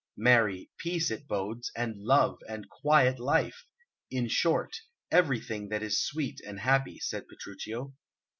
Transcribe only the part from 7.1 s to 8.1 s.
Petruchio.